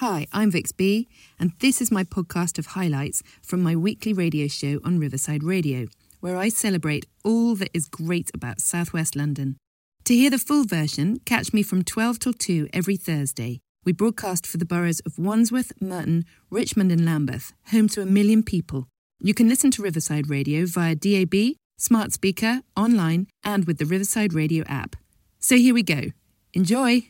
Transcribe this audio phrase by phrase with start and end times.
[0.00, 1.08] Hi, I'm Vix B,
[1.40, 5.88] and this is my podcast of highlights from my weekly radio show on Riverside Radio,
[6.20, 9.56] where I celebrate all that is great about southwest London.
[10.04, 13.58] To hear the full version, catch me from 12 till 2 every Thursday.
[13.84, 18.44] We broadcast for the boroughs of Wandsworth, Merton, Richmond, and Lambeth, home to a million
[18.44, 18.86] people.
[19.18, 24.32] You can listen to Riverside Radio via DAB, smart speaker, online, and with the Riverside
[24.32, 24.94] Radio app.
[25.40, 26.12] So here we go.
[26.54, 27.08] Enjoy!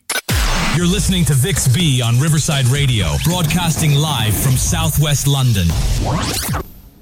[0.79, 5.67] You're listening to Vix B on Riverside Radio, broadcasting live from southwest London.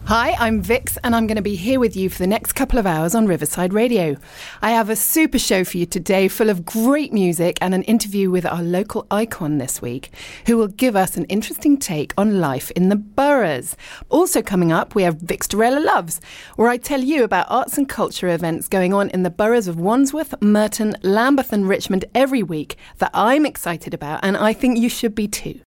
[0.09, 2.79] Hi, I'm Vix, and I'm going to be here with you for the next couple
[2.79, 4.17] of hours on Riverside Radio.
[4.63, 8.31] I have a super show for you today, full of great music and an interview
[8.31, 10.13] with our local icon this week,
[10.47, 13.77] who will give us an interesting take on life in the boroughs.
[14.09, 16.21] Also, coming up, we have Vixstarella Loves,
[16.55, 19.81] where I tell you about arts and culture events going on in the boroughs of
[19.81, 24.89] Wandsworth, Merton, Lambeth, and Richmond every week that I'm excited about, and I think you
[24.89, 25.59] should be too.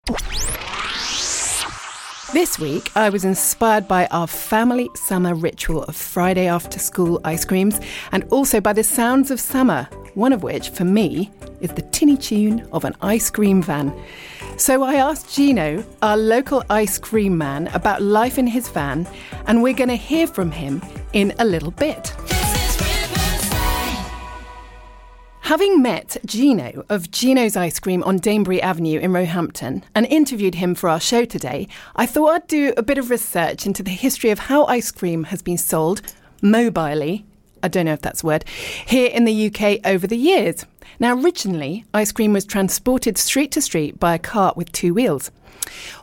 [2.32, 7.44] This week, I was inspired by our family summer ritual of Friday after school ice
[7.44, 7.80] creams
[8.12, 12.16] and also by the sounds of summer, one of which, for me, is the tinny
[12.16, 13.92] tune of an ice cream van.
[14.58, 19.08] So I asked Gino, our local ice cream man, about life in his van,
[19.48, 20.84] and we're going to hear from him
[21.14, 22.14] in a little bit.
[25.50, 30.76] Having met Gino of Gino's Ice Cream on Danebury Avenue in Roehampton and interviewed him
[30.76, 34.30] for our show today, I thought I'd do a bit of research into the history
[34.30, 36.04] of how ice cream has been sold
[36.44, 37.26] mobilely.
[37.64, 38.46] I don't know if that's a word,
[38.86, 40.68] here in the UK over the years.
[41.02, 45.32] Now, originally, ice cream was transported street to street by a cart with two wheels.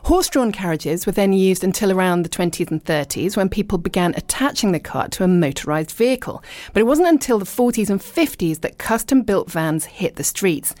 [0.03, 4.15] Horse drawn carriages were then used until around the 20s and 30s when people began
[4.15, 6.43] attaching the cart to a motorised vehicle.
[6.73, 10.73] But it wasn't until the 40s and 50s that custom built vans hit the streets.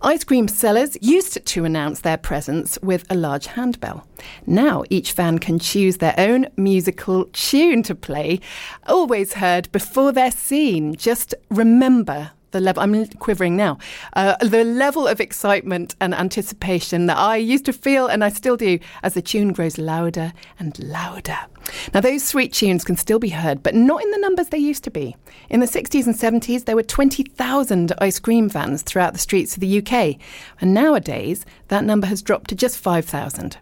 [0.00, 4.06] Ice cream sellers used to announce their presence with a large handbell.
[4.46, 8.40] Now each van can choose their own musical tune to play,
[8.86, 10.94] always heard before they're seen.
[10.94, 13.78] Just remember the level I'm quivering now.
[14.14, 18.56] Uh, the level of excitement and anticipation that I used to feel and I still
[18.56, 21.38] do as the tune grows louder and louder.
[21.94, 24.84] Now those sweet tunes can still be heard, but not in the numbers they used
[24.84, 25.16] to be.
[25.48, 29.60] In the 60s and 70s, there were 20,000 ice cream vans throughout the streets of
[29.60, 30.16] the UK,
[30.60, 33.58] and nowadays that number has dropped to just 5,000.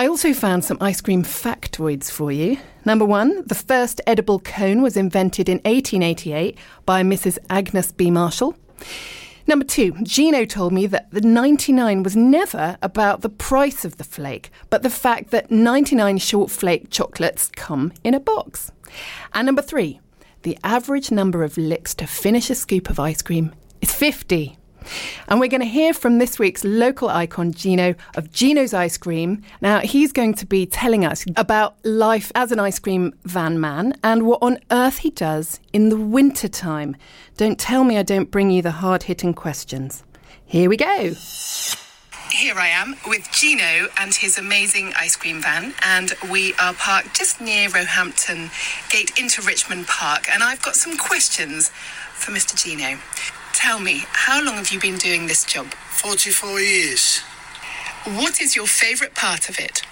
[0.00, 2.58] I also found some ice cream factoids for you.
[2.84, 7.36] Number one, the first edible cone was invented in 1888 by Mrs.
[7.50, 8.08] Agnes B.
[8.08, 8.54] Marshall.
[9.48, 14.04] Number two, Gino told me that the 99 was never about the price of the
[14.04, 18.70] flake, but the fact that 99 short flake chocolates come in a box.
[19.34, 19.98] And number three,
[20.42, 24.57] the average number of licks to finish a scoop of ice cream is 50.
[25.28, 29.42] And we're going to hear from this week's local icon, Gino, of Gino's Ice Cream.
[29.60, 33.94] Now, he's going to be telling us about life as an ice cream van man
[34.02, 36.96] and what on earth he does in the winter time.
[37.36, 40.04] Don't tell me I don't bring you the hard hitting questions.
[40.44, 41.14] Here we go.
[42.30, 47.16] Here I am with Gino and his amazing ice cream van, and we are parked
[47.16, 48.50] just near Roehampton
[48.90, 50.28] Gate into Richmond Park.
[50.30, 51.70] And I've got some questions
[52.14, 52.54] for Mr.
[52.54, 52.98] Gino.
[53.54, 55.66] Tell me, how long have you been doing this job?
[55.66, 57.18] 44 years.
[58.04, 59.82] What is your favourite part of it?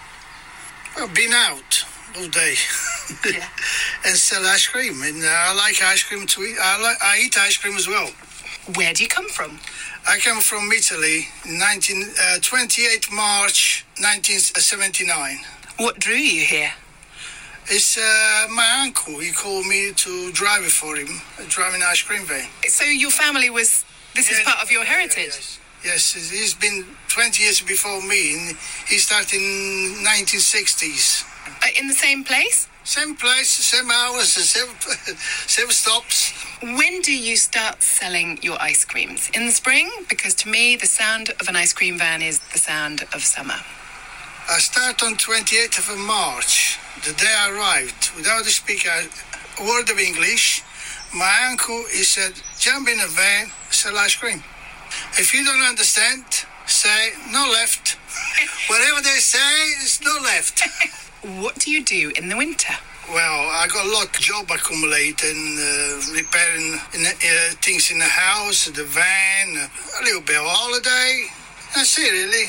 [0.97, 1.85] Well, been out
[2.17, 2.55] all day
[3.25, 3.47] Yeah.
[4.07, 5.03] and sell ice cream.
[5.03, 6.57] And I like ice cream to eat.
[6.61, 8.11] I, like, I eat ice cream as well.
[8.75, 9.59] Where do you come from?
[10.09, 15.39] I come from Italy, 19, uh, 28 March 1979.
[15.79, 16.73] What drew you here?
[17.69, 19.19] It's uh, my uncle.
[19.19, 22.49] He called me to drive it for him, driving ice cream van.
[22.69, 23.85] So your family was.
[24.15, 25.27] This is part of your yeah, heritage.
[25.27, 28.35] Yes, yes he's- he's been 20 years before me.
[28.35, 28.57] And
[28.89, 31.25] he started in 1960s.
[31.63, 32.69] Uh, in the same place?
[32.85, 34.69] Same place, same hours, same,
[35.49, 36.33] same stops.
[36.63, 39.29] When do you start selling your ice creams?
[39.35, 39.91] In the spring?
[40.09, 43.59] Because to me, the sound of an ice cream van is the sound of summer.
[44.49, 49.99] I start on 28th of March, the day I arrived, without speaking a word of
[49.99, 50.63] English.
[51.15, 54.43] My uncle, he said, jump in a van, sell ice cream.
[55.19, 56.25] If you don't understand,
[56.67, 57.97] say no left.
[58.69, 59.39] Whatever they say,
[59.83, 60.63] it's no left.
[61.43, 62.75] What do you do in the winter?
[63.09, 67.99] Well, I got a lot of job accumulating, uh, repairing in the, uh, things in
[67.99, 71.27] the house, the van, a little bit of holiday.
[71.75, 72.47] That's it, really.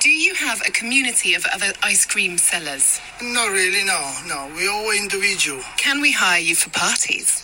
[0.00, 3.00] Do you have a community of other ice cream sellers?
[3.20, 4.50] Not really, no, no.
[4.54, 5.62] We're all individual.
[5.76, 7.38] Can we hire you for parties?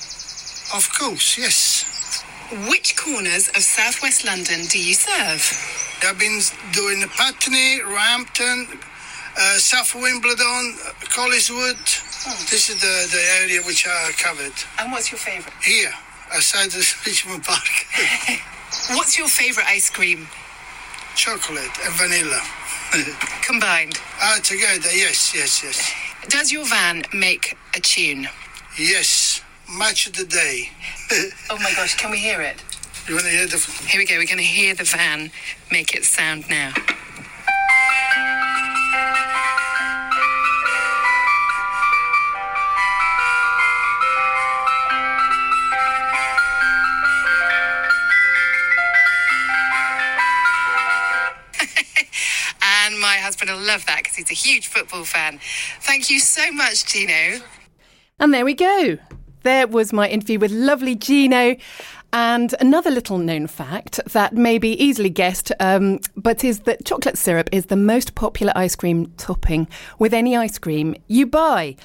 [0.74, 2.24] Of course, yes.
[2.68, 5.42] Which corners of southwest London do you serve?
[6.02, 6.40] I've been
[6.72, 8.66] doing the Putney, Roehampton,
[9.36, 10.76] uh, South Wimbledon,
[11.10, 11.78] Colliers Wood.
[12.50, 14.54] This is the, the area which I covered.
[14.78, 15.54] And what's your favourite?
[15.62, 15.92] Here,
[16.32, 17.68] outside the Richmond Park.
[18.90, 20.28] What's your favourite ice cream
[21.18, 22.40] Chocolate and vanilla.
[23.42, 23.98] combined?
[24.22, 25.92] ah, together, yes, yes, yes.
[26.28, 28.28] Does your van make a tune?
[28.78, 30.70] Yes, match of the day.
[31.50, 32.62] Oh my gosh, can we hear it?
[33.08, 33.58] you want to hear the...
[33.88, 35.32] Here we go, we're going to hear the van
[35.72, 36.72] make its sound now.
[53.00, 55.40] My husband will love that because he's a huge football fan.
[55.80, 57.40] Thank you so much, Gino.
[58.20, 58.98] And there we go.
[59.42, 61.56] There was my interview with lovely Gino.
[62.12, 67.18] And another little known fact that may be easily guessed, um, but is that chocolate
[67.18, 69.68] syrup is the most popular ice cream topping
[69.98, 71.76] with any ice cream you buy.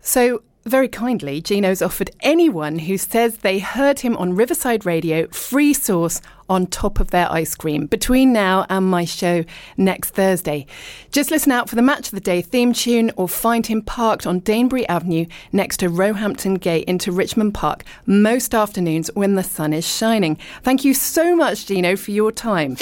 [0.00, 5.74] So, very kindly, Gino's offered anyone who says they heard him on Riverside Radio free
[5.74, 9.44] sauce on top of their ice cream between now and my show
[9.76, 10.66] next Thursday.
[11.10, 14.26] Just listen out for the Match of the Day theme tune or find him parked
[14.26, 19.72] on Danebury Avenue next to Roehampton Gate into Richmond Park most afternoons when the sun
[19.72, 20.38] is shining.
[20.62, 22.76] Thank you so much, Gino, for your time.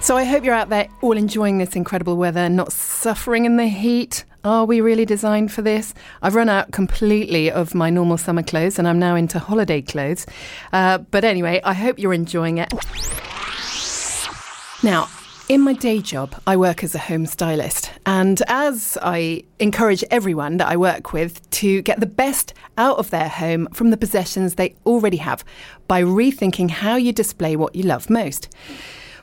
[0.00, 3.66] So I hope you're out there all enjoying this incredible weather, not suffering in the
[3.66, 4.24] heat.
[4.48, 5.92] Are we really designed for this?
[6.22, 10.24] I've run out completely of my normal summer clothes and I'm now into holiday clothes.
[10.72, 12.72] Uh, but anyway, I hope you're enjoying it.
[14.82, 15.10] Now,
[15.50, 17.92] in my day job, I work as a home stylist.
[18.06, 23.10] And as I encourage everyone that I work with to get the best out of
[23.10, 25.44] their home from the possessions they already have
[25.88, 28.48] by rethinking how you display what you love most.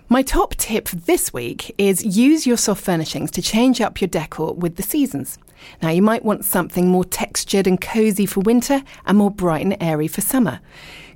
[0.07, 4.53] My top tip this week is use your soft furnishings to change up your decor
[4.53, 5.39] with the seasons.
[5.81, 9.75] Now, you might want something more textured and cozy for winter and more bright and
[9.81, 10.59] airy for summer.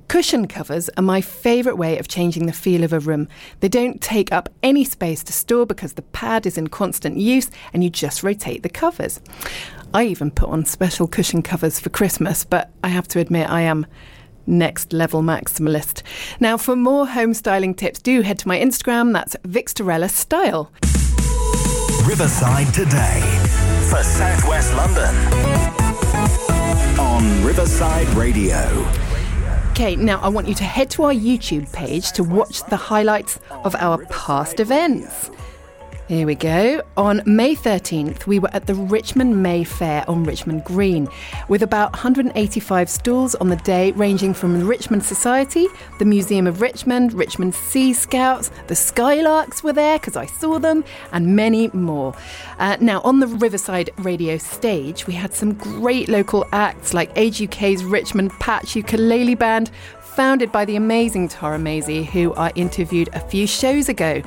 [0.08, 3.28] Cushion covers are my favourite way of changing the feel of a room.
[3.60, 7.48] They don't take up any space to store because the pad is in constant use
[7.72, 9.20] and you just rotate the covers.
[9.94, 13.60] I even put on special cushion covers for Christmas, but I have to admit I
[13.60, 13.86] am
[14.50, 16.02] next level maximalist.
[16.40, 19.12] Now, for more home styling tips, do head to my Instagram.
[19.12, 20.70] That's Vixstarella Style.
[22.04, 23.20] Riverside today
[23.88, 25.14] for Southwest London
[26.98, 28.58] on Riverside Radio.
[29.70, 33.38] Okay, now I want you to head to our YouTube page to watch the highlights
[33.50, 35.30] of our past events.
[36.10, 36.82] Here we go.
[36.96, 41.06] On May 13th, we were at the Richmond May Fair on Richmond Green,
[41.46, 45.68] with about 185 stalls on the day, ranging from the Richmond Society,
[46.00, 50.82] the Museum of Richmond, Richmond Sea Scouts, the Skylarks were there because I saw them,
[51.12, 52.12] and many more.
[52.58, 57.40] Uh, now, on the Riverside Radio stage, we had some great local acts like Age
[57.40, 59.70] UK's Richmond Patch Ukulele Band,
[60.20, 64.20] founded by the amazing Tara Maisie, who I interviewed a few shows ago.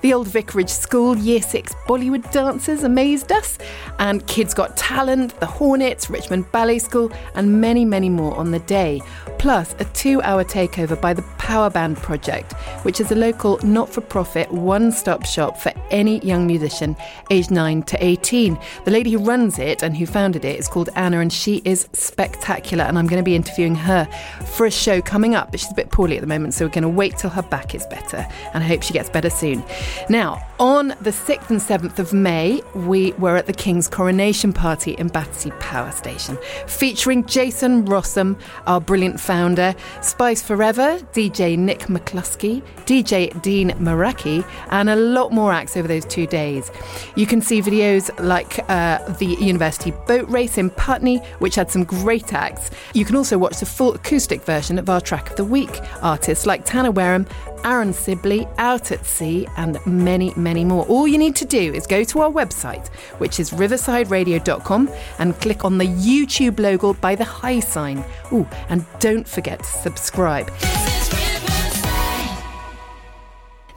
[0.00, 3.58] The Old Vicarage School Year 6 Bollywood dancers amazed us,
[3.98, 8.60] and Kids Got Talent, the Hornets, Richmond Ballet School, and many, many more on the
[8.60, 9.02] day.
[9.40, 12.52] Plus, a two hour takeover by the Power Band Project,
[12.84, 16.94] which is a local not for profit one stop shop for any young musician
[17.30, 18.58] aged 9 to 18.
[18.84, 21.88] The lady who runs it and who founded it is called Anna, and she is
[21.92, 22.84] spectacular.
[22.84, 24.04] And I'm going to be interviewing her
[24.44, 26.70] for a show coming up, but she's a bit poorly at the moment, so we're
[26.70, 29.62] going to wait till her back is better, and I hope she gets better soon.
[30.08, 34.92] Now, on the 6th and 7th of May, we were at the King's coronation party
[34.92, 36.36] in Battersea Power Station,
[36.66, 44.90] featuring Jason Rossum, our brilliant founder, Spice Forever, DJ Nick McCluskey, DJ Dean Maraki, and
[44.90, 46.70] a lot more acts over those two days.
[47.16, 51.84] You can see videos like uh, the University Boat Race in Putney, which had some
[51.84, 52.70] great acts.
[52.92, 55.80] You can also watch the full acoustic version of our track of the week.
[56.02, 57.26] Artists like Tanner Wareham,
[57.64, 60.84] Aaron Sibley, Out at Sea, and many, many more.
[60.86, 62.88] All you need to do is go to our website,
[63.18, 68.04] which is riversideradio.com, and click on the YouTube logo by the high sign.
[68.32, 70.50] Ooh, and don't forget to subscribe.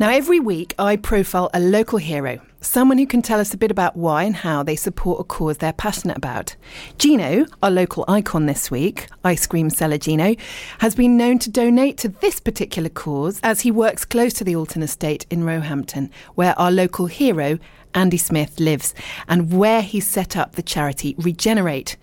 [0.04, 3.72] Now, every week I profile a local hero someone who can tell us a bit
[3.72, 6.56] about why and how they support a cause they're passionate about.
[6.98, 10.36] Gino, our local icon this week, ice cream seller Gino,
[10.80, 14.56] has been known to donate to this particular cause as he works close to the
[14.56, 17.60] Alton estate in Roehampton, where our local hero
[17.96, 18.94] Andy Smith lives
[19.28, 21.98] and where he set up the charity Regenerate.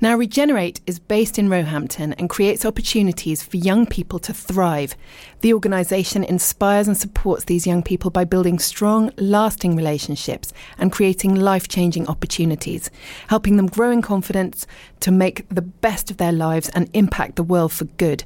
[0.00, 4.96] Now, Regenerate is based in Roehampton and creates opportunities for young people to thrive.
[5.40, 11.34] The organisation inspires and supports these young people by building strong, lasting relationships and creating
[11.34, 12.90] life changing opportunities,
[13.28, 14.66] helping them grow in confidence
[15.00, 18.24] to make the best of their lives and impact the world for good.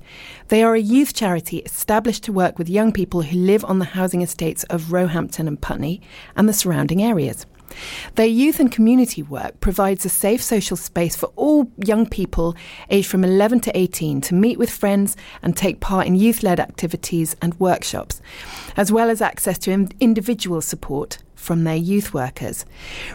[0.48, 3.86] They are a youth charity established to work with young people who live on the
[3.86, 6.00] housing estates of Roehampton and Putney
[6.36, 7.46] and the surrounding areas.
[8.14, 12.54] Their youth and community work provides a safe social space for all young people
[12.90, 16.60] aged from 11 to 18 to meet with friends and take part in youth led
[16.60, 18.20] activities and workshops,
[18.76, 22.64] as well as access to individual support from their youth workers.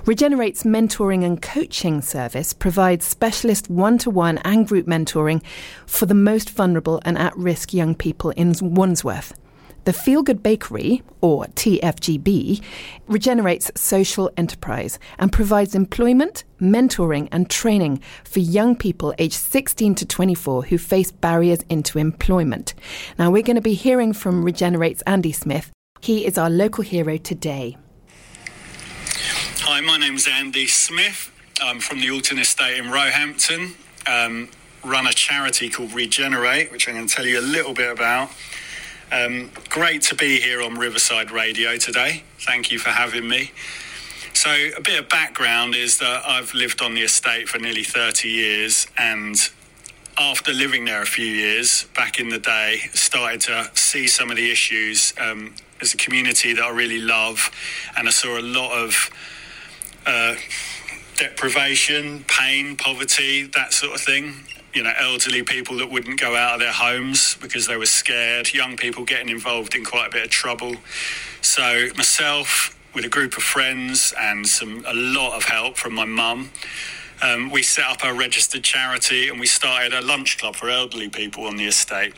[0.06, 5.44] Regenerate's mentoring and coaching service provides specialist one to one and group mentoring
[5.86, 9.34] for the most vulnerable and at risk young people in Wandsworth.
[9.84, 12.62] The Feel Good Bakery, or TFGB,
[13.08, 20.06] Regenerate's social enterprise and provides employment, mentoring, and training for young people aged 16 to
[20.06, 22.76] 24 who face barriers into employment.
[23.18, 25.72] Now, we're going to be hearing from Regenerate's Andy Smith.
[26.00, 27.76] He is our local hero today.
[29.62, 31.32] Hi, my name's Andy Smith.
[31.60, 33.74] I'm from the Alton Estate in Roehampton.
[34.06, 34.50] Um,
[34.84, 38.30] run a charity called Regenerate, which I'm going to tell you a little bit about.
[39.12, 42.24] Um, great to be here on Riverside Radio today.
[42.40, 43.52] Thank you for having me.
[44.32, 48.30] So, a bit of background is that I've lived on the estate for nearly 30
[48.30, 49.36] years, and
[50.18, 54.38] after living there a few years back in the day, started to see some of
[54.38, 57.52] the issues um, as a community that I really love,
[57.98, 59.10] and I saw a lot of
[60.06, 60.36] uh,
[61.18, 64.36] deprivation, pain, poverty, that sort of thing
[64.74, 68.54] you know, elderly people that wouldn't go out of their homes because they were scared,
[68.54, 70.76] young people getting involved in quite a bit of trouble.
[71.42, 76.06] So myself, with a group of friends and some a lot of help from my
[76.06, 76.52] mum,
[77.22, 81.10] um, we set up a registered charity and we started a lunch club for elderly
[81.10, 82.14] people on the estate.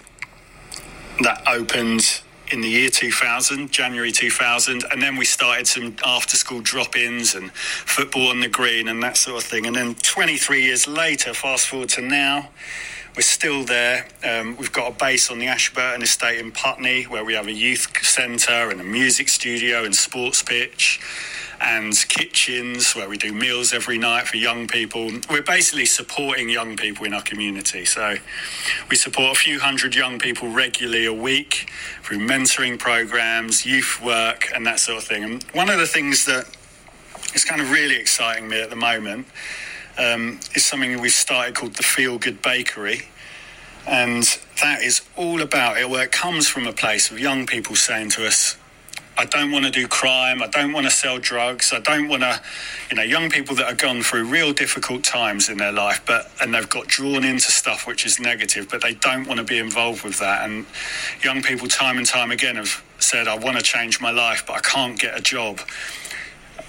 [1.22, 2.23] That opened
[2.54, 7.34] in the year 2000, January 2000, and then we started some after school drop ins
[7.34, 9.66] and football on the green and that sort of thing.
[9.66, 12.50] And then 23 years later, fast forward to now,
[13.16, 14.08] we're still there.
[14.24, 17.52] Um, we've got a base on the Ashburton estate in Putney where we have a
[17.52, 21.00] youth centre and a music studio and sports pitch
[21.64, 25.10] and kitchens where we do meals every night for young people.
[25.30, 27.86] We're basically supporting young people in our community.
[27.86, 28.16] So
[28.90, 31.70] we support a few hundred young people regularly a week
[32.04, 35.24] through mentoring programs, youth work, and that sort of thing.
[35.24, 36.46] And one of the things that
[37.34, 39.26] is kind of really exciting me at the moment
[39.98, 43.04] um, is something we've started called the Feel Good Bakery.
[43.88, 44.24] And
[44.62, 48.10] that is all about it, where it comes from a place of young people saying
[48.12, 48.58] to us,
[49.18, 50.42] I don't want to do crime.
[50.42, 51.72] I don't want to sell drugs.
[51.72, 52.42] I don't want to,
[52.90, 56.32] you know, young people that have gone through real difficult times in their life, but
[56.42, 59.60] and they've got drawn into stuff which is negative, but they don't want to be
[59.60, 60.50] involved with that.
[60.50, 60.66] And
[61.24, 64.54] young people, time and time again, have said, "I want to change my life, but
[64.54, 65.62] I can't get a job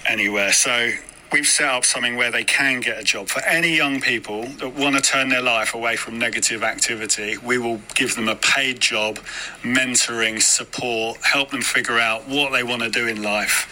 [0.05, 0.91] anywhere." So
[1.31, 3.27] we've set up something where they can get a job.
[3.27, 7.57] For any young people that want to turn their life away from negative activity, we
[7.57, 9.17] will give them a paid job,
[9.61, 13.69] mentoring, support, help them figure out what they want to do in life.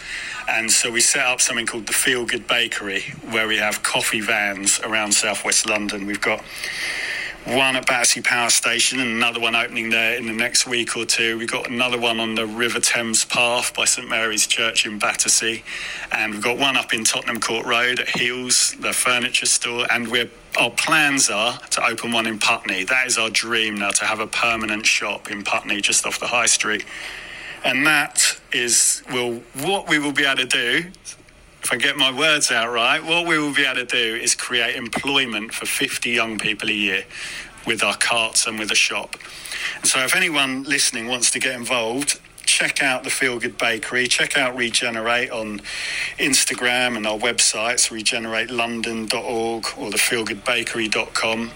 [0.48, 4.20] And so we set up something called the Feel Good Bakery, where we have coffee
[4.20, 6.06] vans around southwest London.
[6.06, 6.44] We've got
[7.46, 11.04] one at Battersea Power Station and another one opening there in the next week or
[11.04, 11.36] two.
[11.36, 15.62] We've got another one on the River Thames Path by St Mary's Church in Battersea.
[16.10, 19.86] And we've got one up in Tottenham Court Road at Heal's, the furniture store.
[19.90, 22.84] And we're, our plans are to open one in Putney.
[22.84, 26.28] That is our dream now, to have a permanent shop in Putney just off the
[26.28, 26.86] high street.
[27.62, 30.84] And that is what we will be able to do
[31.64, 34.34] if I get my words out right, what we will be able to do is
[34.34, 37.04] create employment for 50 young people a year
[37.66, 39.16] with our carts and with a shop.
[39.82, 44.36] So, if anyone listening wants to get involved, check out the Feel Good Bakery, check
[44.36, 45.62] out Regenerate on
[46.18, 51.50] Instagram and our websites, regeneratelondon.org or thefeelgoodbakery.com,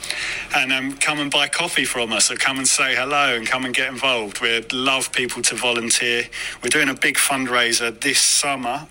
[0.56, 3.66] and um, come and buy coffee from us or come and say hello and come
[3.66, 4.40] and get involved.
[4.40, 6.24] We'd love people to volunteer.
[6.62, 8.86] We're doing a big fundraiser this summer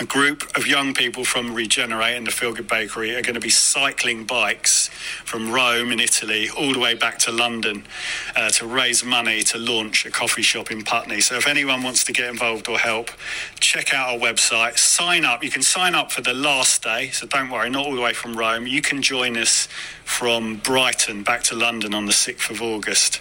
[0.00, 3.40] a group of young people from Regenerate and the Feel Good Bakery are going to
[3.40, 7.84] be cycling bikes from Rome in Italy all the way back to London
[8.34, 11.20] uh, to raise money to launch a coffee shop in Putney.
[11.20, 13.10] So if anyone wants to get involved or help,
[13.60, 15.44] check out our website, sign up.
[15.44, 18.14] You can sign up for the last day, so don't worry, not all the way
[18.14, 18.66] from Rome.
[18.66, 19.68] You can join us
[20.06, 23.20] from Brighton back to London on the 6th of August.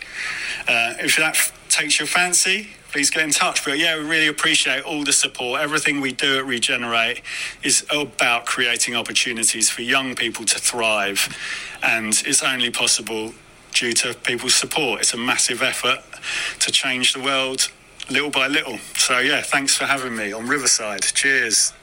[0.65, 3.63] Uh, if that f- takes your fancy, please get in touch.
[3.63, 5.62] But yeah, we really appreciate all the support.
[5.62, 7.22] Everything we do at Regenerate
[7.63, 11.36] is about creating opportunities for young people to thrive,
[11.84, 13.34] and it's only possible
[13.74, 15.01] due to people's support.
[15.01, 16.00] It's a massive effort
[16.60, 17.69] to change the world
[18.10, 18.77] little by little.
[18.96, 21.01] So yeah, thanks for having me on Riverside.
[21.01, 21.74] Cheers.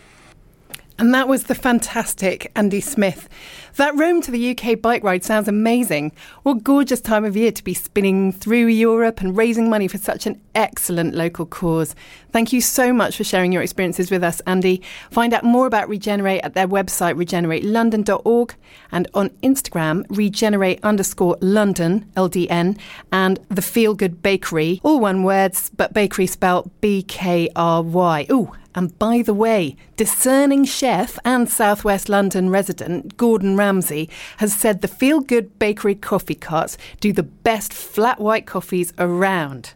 [0.99, 3.29] And that was the fantastic Andy Smith.
[3.77, 6.13] That Rome to the UK bike ride sounds amazing.
[6.43, 10.27] What gorgeous time of year to be spinning through Europe and raising money for such
[10.27, 11.95] an excellent local cause.
[12.33, 14.83] Thank you so much for sharing your experiences with us, Andy.
[15.11, 18.55] Find out more about Regenerate at their website, regeneratelondon.org,
[18.91, 22.79] and on Instagram, regenerate underscore London, LDN,
[23.13, 28.27] and the Feel Good Bakery, all one words, but bakery spelled B K R Y.
[28.31, 34.83] Ooh, and by the way, discerning chef and Southwest London resident Gordon Ramsay has said
[34.83, 39.73] the Feel Good Bakery coffee carts do the best flat white coffees around.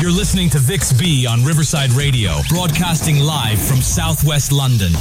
[0.00, 4.92] You're listening to Vix B on Riverside Radio, broadcasting live from Southwest London.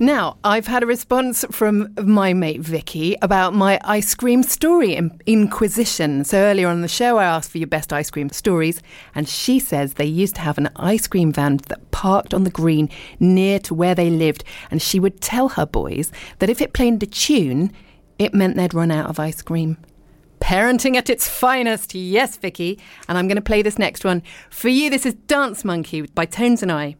[0.00, 5.20] Now, I've had a response from my mate Vicky about my ice cream story in-
[5.26, 6.24] inquisition.
[6.24, 8.82] So earlier on the show, I asked for your best ice cream stories,
[9.14, 12.50] and she says they used to have an ice cream van that parked on the
[12.50, 14.42] green near to where they lived,
[14.72, 17.72] and she would tell her boys that if it played a tune,
[18.18, 19.76] it meant they'd run out of ice cream.
[20.40, 22.78] Parenting at its finest, yes, Vicky.
[23.08, 24.90] And I'm going to play this next one for you.
[24.90, 26.96] This is Dance Monkey by Tones and I.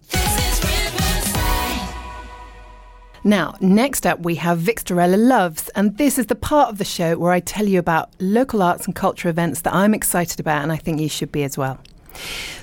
[3.25, 7.19] Now, next up, we have Vixstarella Loves, and this is the part of the show
[7.19, 10.71] where I tell you about local arts and culture events that I'm excited about, and
[10.71, 11.79] I think you should be as well.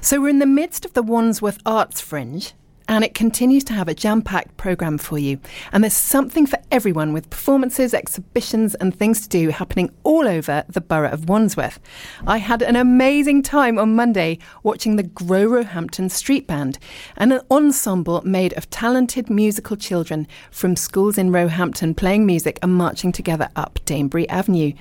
[0.01, 2.53] So, we're in the midst of the Wandsworth Arts Fringe,
[2.88, 5.39] and it continues to have a jam packed programme for you.
[5.72, 10.63] And there's something for everyone with performances, exhibitions, and things to do happening all over
[10.70, 11.80] the borough of Wandsworth.
[12.27, 16.77] I had an amazing time on Monday watching the Grow Roehampton Street Band,
[17.18, 23.12] an ensemble made of talented musical children from schools in Roehampton playing music and marching
[23.12, 24.74] together up Danebury Avenue.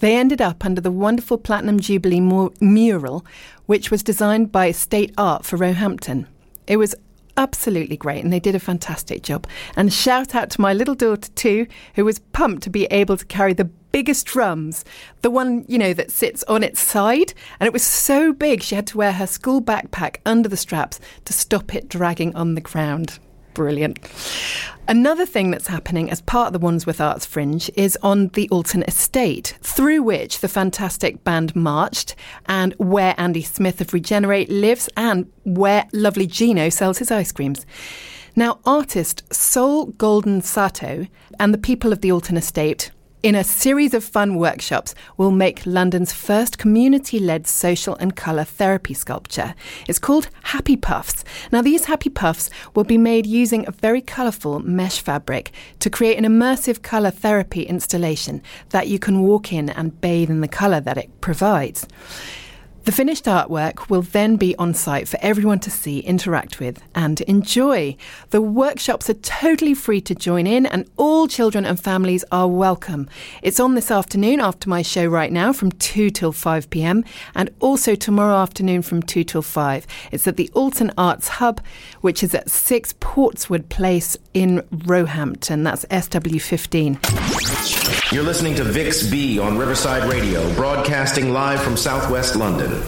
[0.00, 3.26] They ended up under the wonderful Platinum Jubilee mu- mural,
[3.66, 6.28] which was designed by State Art for Roehampton.
[6.68, 6.94] It was
[7.38, 9.46] absolutely great and they did a fantastic job.
[9.76, 13.24] And shout out to my little daughter too, who was pumped to be able to
[13.24, 14.84] carry the biggest drums,
[15.22, 17.32] the one, you know, that sits on its side.
[17.58, 21.00] And it was so big, she had to wear her school backpack under the straps
[21.24, 23.18] to stop it dragging on the ground.
[23.58, 23.98] Brilliant.
[24.86, 28.84] Another thing that's happening as part of the Wandsworth Arts Fringe is on the Alton
[28.84, 32.14] Estate, through which the fantastic band marched,
[32.46, 37.66] and where Andy Smith of Regenerate lives, and where lovely Gino sells his ice creams.
[38.36, 41.08] Now, artist Sol Golden Sato
[41.40, 45.66] and the people of the Alton Estate in a series of fun workshops, we'll make
[45.66, 49.54] London's first community led social and colour therapy sculpture.
[49.88, 51.24] It's called Happy Puffs.
[51.50, 55.50] Now, these Happy Puffs will be made using a very colourful mesh fabric
[55.80, 60.40] to create an immersive colour therapy installation that you can walk in and bathe in
[60.40, 61.88] the colour that it provides.
[62.88, 67.20] The finished artwork will then be on site for everyone to see, interact with, and
[67.20, 67.98] enjoy.
[68.30, 73.10] The workshops are totally free to join in, and all children and families are welcome.
[73.42, 77.50] It's on this afternoon after my show right now from 2 till 5 pm, and
[77.60, 79.86] also tomorrow afternoon from 2 till 5.
[80.10, 81.60] It's at the Alton Arts Hub,
[82.00, 85.62] which is at 6 Portswood Place in Roehampton.
[85.62, 87.97] That's SW15.
[88.10, 92.82] You're listening to Vix B on Riverside Radio, broadcasting live from Southwest London.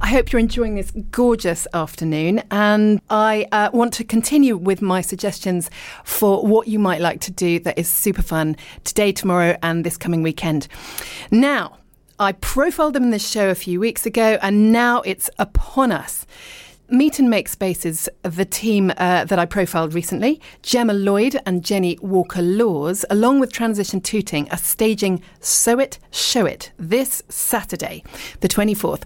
[0.00, 5.00] I hope you're enjoying this gorgeous afternoon, and I uh, want to continue with my
[5.00, 5.68] suggestions
[6.04, 9.96] for what you might like to do that is super fun today, tomorrow, and this
[9.96, 10.68] coming weekend.
[11.32, 11.78] Now,
[12.20, 16.24] I profiled them in this show a few weeks ago, and now it's upon us.
[16.92, 21.98] Meet and Make Spaces, the team uh, that I profiled recently, Gemma Lloyd and Jenny
[22.02, 28.04] Walker Laws, along with Transition Tooting, are staging Sew It, Show It this Saturday,
[28.40, 29.04] the 24th.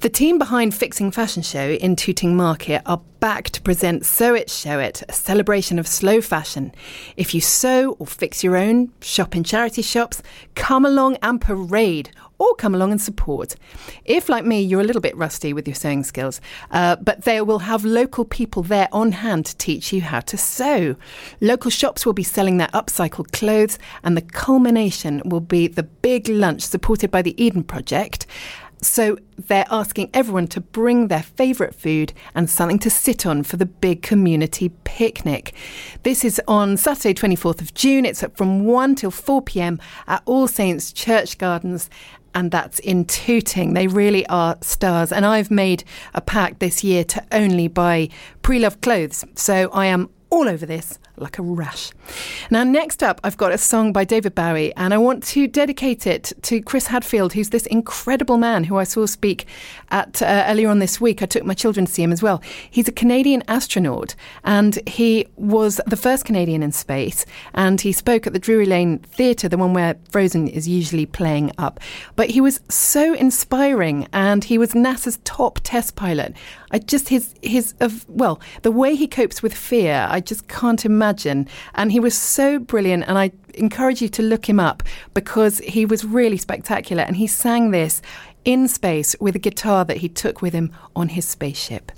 [0.00, 4.48] The team behind Fixing Fashion Show in Tooting Market are back to present Sew It,
[4.48, 6.72] Show It, a celebration of slow fashion.
[7.16, 10.22] If you sew or fix your own, shop in charity shops,
[10.54, 13.56] come along and parade or come along and support.
[14.04, 17.40] If, like me, you're a little bit rusty with your sewing skills, uh, but they
[17.40, 20.94] will have local people there on hand to teach you how to sew.
[21.40, 26.28] Local shops will be selling their upcycled clothes, and the culmination will be the big
[26.28, 28.28] lunch supported by the Eden Project.
[28.80, 33.56] So they're asking everyone to bring their favourite food and something to sit on for
[33.56, 35.52] the big community picnic.
[36.02, 38.04] This is on Saturday, 24th of June.
[38.04, 41.90] It's from 1 till 4 pm at All Saints Church Gardens.
[42.34, 43.74] And that's in Tooting.
[43.74, 45.12] They really are stars.
[45.12, 45.82] And I've made
[46.14, 48.10] a pact this year to only buy
[48.42, 49.24] pre loved clothes.
[49.34, 51.90] So I am all over this like a rash.
[52.50, 56.06] Now, next up, I've got a song by David Bowie, and I want to dedicate
[56.06, 59.46] it to Chris Hadfield, who's this incredible man who I saw speak
[59.90, 61.22] at uh, earlier on this week.
[61.22, 62.42] I took my children to see him as well.
[62.70, 68.26] He's a Canadian astronaut, and he was the first Canadian in space, and he spoke
[68.26, 71.80] at the Drury Lane Theatre, the one where Frozen is usually playing up.
[72.16, 76.34] But he was so inspiring, and he was NASA's top test pilot.
[76.70, 77.74] I just his his
[78.08, 80.06] well the way he copes with fear.
[80.10, 81.07] I just can't imagine.
[81.74, 83.04] And he was so brilliant.
[83.06, 84.82] And I encourage you to look him up
[85.14, 87.02] because he was really spectacular.
[87.02, 88.02] And he sang this
[88.44, 91.92] in space with a guitar that he took with him on his spaceship.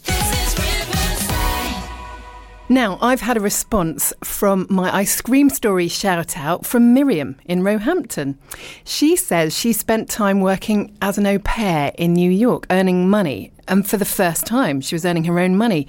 [2.70, 7.64] Now, I've had a response from my ice cream story shout out from Miriam in
[7.64, 8.38] Roehampton.
[8.84, 13.50] She says she spent time working as an au pair in New York, earning money.
[13.66, 15.88] And for the first time, she was earning her own money.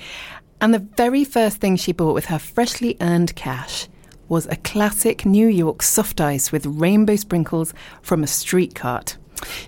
[0.61, 3.87] And the very first thing she bought with her freshly earned cash
[4.29, 9.17] was a classic New York soft ice with rainbow sprinkles from a street cart.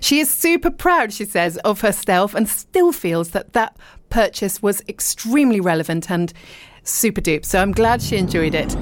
[0.00, 3.76] She is super proud, she says, of herself and still feels that that
[4.08, 6.32] purchase was extremely relevant and
[6.84, 7.44] super dupe.
[7.44, 8.76] So I'm glad she enjoyed it.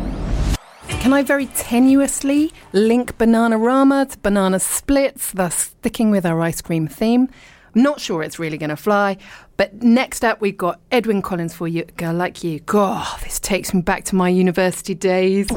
[1.00, 6.86] Can I very tenuously link Bananarama to Banana Splits, thus sticking with our ice cream
[6.86, 7.28] theme?
[7.74, 9.16] Not sure it's really going to fly.
[9.56, 12.60] But next up, we've got Edwyn Collins for you, Girl Like You.
[12.60, 15.48] God, this takes me back to my university days.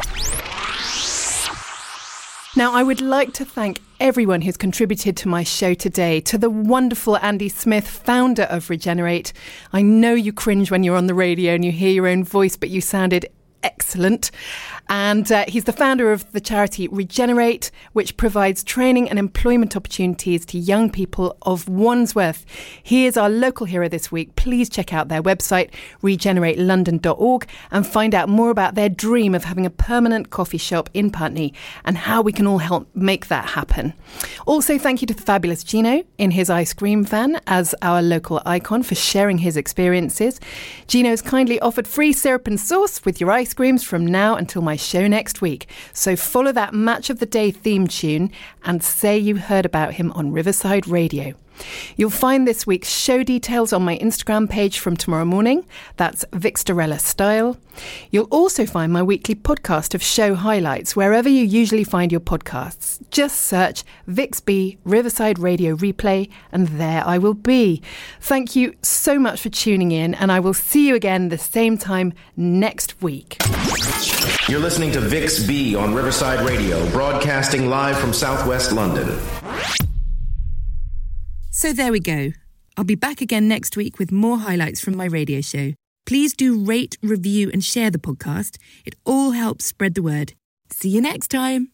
[2.57, 6.49] Now, I would like to thank everyone who's contributed to my show today, to the
[6.49, 9.33] wonderful Andy Smith, founder of Regenerate.
[9.73, 12.55] I know you cringe when you're on the radio and you hear your own voice,
[12.55, 13.25] but you sounded
[13.65, 14.29] excellent.
[14.87, 20.45] And uh, he's the founder of the charity Regenerate, which provides training and employment opportunities
[20.45, 22.45] to young people of Wandsworth.
[22.83, 24.35] He is our local hero this week.
[24.35, 25.71] Please check out their website,
[26.03, 31.09] regeneratelondon.org, and find out more about their dream of having a permanent coffee shop in
[31.09, 31.51] Putney
[31.83, 33.93] and how we can all help make that happen.
[34.45, 38.39] Also, thank you to the fabulous Gino in his ice cream van as our local
[38.45, 40.39] icon for sharing his experiences.
[40.85, 44.75] Gino's kindly offered free syrup and sauce with your ice creams from now until my
[44.75, 45.67] show next week.
[45.93, 48.31] So follow that Match of the Day theme tune
[48.63, 51.35] and say you heard about him on Riverside Radio.
[51.95, 55.65] You'll find this week's show details on my Instagram page from tomorrow morning.
[55.97, 57.57] That's Vixstarella Style.
[58.09, 63.01] You'll also find my weekly podcast of show highlights wherever you usually find your podcasts.
[63.11, 67.81] Just search VixB Riverside Radio Replay, and there I will be.
[68.21, 71.77] Thank you so much for tuning in, and I will see you again the same
[71.77, 73.37] time next week.
[74.47, 79.19] You're listening to VixB on Riverside Radio, broadcasting live from Southwest London.
[81.55, 82.33] So there we go.
[82.75, 85.71] I'll be back again next week with more highlights from my radio show.
[86.05, 88.57] Please do rate, review, and share the podcast.
[88.83, 90.33] It all helps spread the word.
[90.69, 91.71] See you next time.